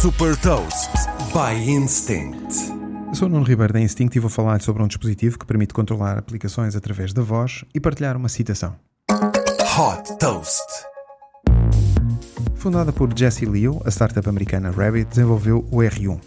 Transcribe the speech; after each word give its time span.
Super 0.00 0.34
Toast 0.38 0.88
by 1.30 1.70
Instinct. 1.70 2.72
Eu 3.08 3.14
sou 3.14 3.28
o 3.28 3.30
Nuno 3.30 3.44
Ribeiro 3.44 3.74
da 3.74 3.80
Instinct 3.82 4.16
e 4.16 4.18
vou 4.18 4.30
falar 4.30 4.62
sobre 4.62 4.82
um 4.82 4.86
dispositivo 4.86 5.38
que 5.38 5.44
permite 5.44 5.74
controlar 5.74 6.16
aplicações 6.16 6.74
através 6.74 7.12
da 7.12 7.20
voz 7.20 7.66
e 7.74 7.78
partilhar 7.78 8.16
uma 8.16 8.30
citação. 8.30 8.74
Hot 9.10 10.16
Toast. 10.18 10.64
Fundada 12.54 12.94
por 12.94 13.12
Jesse 13.14 13.44
Leo, 13.44 13.82
a 13.84 13.90
startup 13.90 14.26
americana 14.26 14.70
Rabbit 14.70 15.10
desenvolveu 15.10 15.68
o 15.70 15.80
R1. 15.80 16.18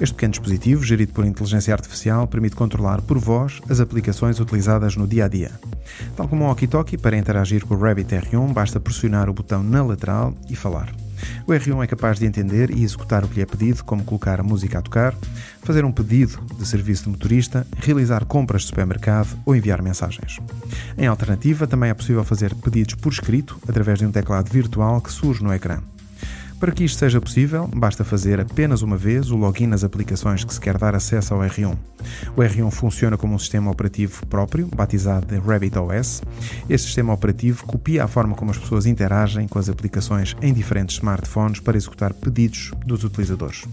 Este 0.00 0.14
pequeno 0.14 0.30
dispositivo, 0.30 0.84
gerido 0.84 1.12
por 1.12 1.24
inteligência 1.24 1.74
artificial, 1.74 2.28
permite 2.28 2.54
controlar 2.54 3.02
por 3.02 3.18
voz 3.18 3.60
as 3.68 3.80
aplicações 3.80 4.38
utilizadas 4.38 4.94
no 4.94 5.04
dia 5.04 5.24
a 5.24 5.28
dia. 5.28 5.50
Tal 6.16 6.28
como 6.28 6.44
o 6.44 6.46
walkie-talkie, 6.46 6.96
para 6.96 7.16
interagir 7.16 7.66
com 7.66 7.74
o 7.74 7.78
Rabbit 7.78 8.14
R1 8.14 8.52
basta 8.52 8.78
pressionar 8.78 9.28
o 9.28 9.34
botão 9.34 9.64
na 9.64 9.82
lateral 9.82 10.32
e 10.48 10.54
falar. 10.54 10.94
O 11.46 11.52
R1 11.52 11.84
é 11.84 11.86
capaz 11.86 12.18
de 12.18 12.26
entender 12.26 12.70
e 12.70 12.82
executar 12.82 13.24
o 13.24 13.28
que 13.28 13.36
lhe 13.36 13.42
é 13.42 13.46
pedido, 13.46 13.84
como 13.84 14.04
colocar 14.04 14.40
a 14.40 14.42
música 14.42 14.78
a 14.78 14.82
tocar, 14.82 15.14
fazer 15.62 15.84
um 15.84 15.92
pedido 15.92 16.38
de 16.58 16.66
serviço 16.66 17.04
de 17.04 17.10
motorista, 17.10 17.66
realizar 17.76 18.24
compras 18.24 18.62
de 18.62 18.68
supermercado 18.68 19.28
ou 19.44 19.54
enviar 19.54 19.82
mensagens. 19.82 20.38
Em 20.96 21.06
alternativa, 21.06 21.66
também 21.66 21.90
é 21.90 21.94
possível 21.94 22.24
fazer 22.24 22.54
pedidos 22.54 22.94
por 22.94 23.12
escrito 23.12 23.58
através 23.68 23.98
de 23.98 24.06
um 24.06 24.12
teclado 24.12 24.50
virtual 24.50 25.00
que 25.00 25.12
surge 25.12 25.42
no 25.42 25.52
ecrã. 25.52 25.80
Para 26.58 26.72
que 26.72 26.84
isto 26.84 26.98
seja 26.98 27.20
possível, 27.20 27.68
basta 27.68 28.02
fazer 28.02 28.40
apenas 28.40 28.80
uma 28.80 28.96
vez 28.96 29.30
o 29.30 29.36
login 29.36 29.66
nas 29.66 29.84
aplicações 29.84 30.42
que 30.42 30.54
se 30.54 30.60
quer 30.60 30.78
dar 30.78 30.94
acesso 30.94 31.34
ao 31.34 31.40
R1. 31.40 31.76
O 32.34 32.40
R1 32.40 32.70
funciona 32.70 33.18
como 33.18 33.34
um 33.34 33.38
sistema 33.38 33.70
operativo 33.70 34.26
próprio, 34.26 34.66
batizado 34.74 35.26
de 35.26 35.38
RabbitOS. 35.38 36.22
Este 36.68 36.86
sistema 36.86 37.12
operativo 37.12 37.66
copia 37.66 38.04
a 38.04 38.08
forma 38.08 38.34
como 38.34 38.50
as 38.50 38.58
pessoas 38.58 38.86
interagem 38.86 39.46
com 39.46 39.58
as 39.58 39.68
aplicações 39.68 40.34
em 40.40 40.54
diferentes 40.54 40.96
smartphones 40.96 41.60
para 41.60 41.76
executar 41.76 42.14
pedidos 42.14 42.70
dos 42.86 43.04
utilizadores. 43.04 43.64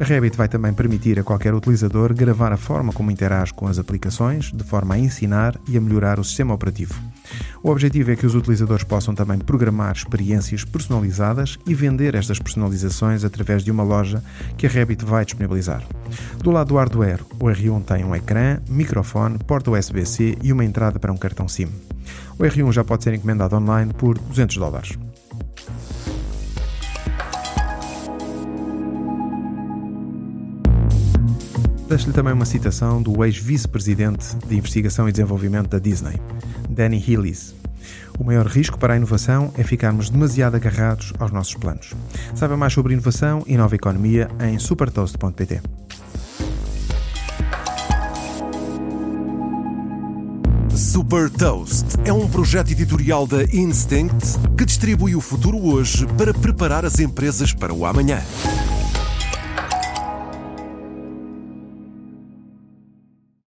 A 0.00 0.04
Rabbit 0.04 0.36
vai 0.36 0.48
também 0.48 0.72
permitir 0.72 1.20
a 1.20 1.22
qualquer 1.22 1.52
utilizador 1.52 2.14
gravar 2.14 2.52
a 2.52 2.56
forma 2.56 2.92
como 2.92 3.10
interage 3.10 3.52
com 3.52 3.66
as 3.66 3.78
aplicações, 3.78 4.50
de 4.50 4.64
forma 4.64 4.94
a 4.94 4.98
ensinar 4.98 5.60
e 5.68 5.76
a 5.76 5.80
melhorar 5.80 6.18
o 6.18 6.24
sistema 6.24 6.54
operativo. 6.54 6.94
O 7.64 7.70
objetivo 7.70 8.12
é 8.12 8.16
que 8.16 8.26
os 8.26 8.34
utilizadores 8.34 8.84
possam 8.84 9.14
também 9.14 9.38
programar 9.38 9.96
experiências 9.96 10.66
personalizadas 10.66 11.58
e 11.66 11.72
vender 11.72 12.14
estas 12.14 12.38
personalizações 12.38 13.24
através 13.24 13.64
de 13.64 13.70
uma 13.70 13.82
loja 13.82 14.22
que 14.58 14.66
a 14.66 14.70
Rabbit 14.70 15.02
vai 15.02 15.24
disponibilizar. 15.24 15.82
Do 16.42 16.50
lado 16.50 16.68
do 16.68 16.76
hardware, 16.76 17.22
o 17.40 17.46
R1 17.46 17.82
tem 17.84 18.04
um 18.04 18.14
ecrã, 18.14 18.60
microfone, 18.68 19.38
porta 19.38 19.70
USB-C 19.70 20.36
e 20.42 20.52
uma 20.52 20.62
entrada 20.62 20.98
para 20.98 21.10
um 21.10 21.16
cartão 21.16 21.48
SIM. 21.48 21.68
O 22.38 22.42
R1 22.42 22.70
já 22.70 22.84
pode 22.84 23.02
ser 23.02 23.14
encomendado 23.14 23.56
online 23.56 23.94
por 23.94 24.18
200 24.18 24.58
dólares. 24.58 24.98
Deixo-lhe 31.88 32.12
também 32.14 32.32
uma 32.32 32.46
citação 32.46 33.00
do 33.00 33.24
ex-vice-presidente 33.24 34.36
de 34.48 34.56
investigação 34.56 35.08
e 35.08 35.12
desenvolvimento 35.12 35.68
da 35.68 35.78
Disney, 35.78 36.20
Danny 36.68 36.98
Hillis. 36.98 37.54
O 38.18 38.24
maior 38.24 38.46
risco 38.46 38.78
para 38.78 38.94
a 38.94 38.96
inovação 38.96 39.52
é 39.58 39.62
ficarmos 39.62 40.08
demasiado 40.08 40.54
agarrados 40.54 41.12
aos 41.18 41.30
nossos 41.30 41.54
planos. 41.54 41.92
Saiba 42.34 42.56
mais 42.56 42.72
sobre 42.72 42.94
inovação 42.94 43.42
e 43.46 43.56
nova 43.56 43.74
economia 43.74 44.30
em 44.40 44.58
supertoast.pt. 44.58 45.60
Super 50.74 51.30
Toast 51.30 51.96
é 52.04 52.12
um 52.12 52.28
projeto 52.28 52.70
editorial 52.70 53.26
da 53.26 53.44
Instinct 53.44 54.38
que 54.56 54.64
distribui 54.64 55.14
o 55.14 55.20
futuro 55.20 55.58
hoje 55.58 56.06
para 56.18 56.32
preparar 56.32 56.84
as 56.84 56.98
empresas 56.98 57.52
para 57.52 57.74
o 57.74 57.84
amanhã. 57.84 58.22